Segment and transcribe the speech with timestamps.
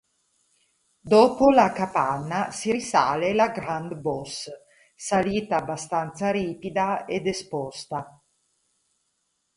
[1.11, 4.63] Dopo la capanna si risale la Grande Bosse,
[4.95, 8.19] salita abbastanza ripida ed esposta.